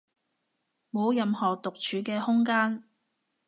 [0.89, 2.85] 冇任何獨處嘅空間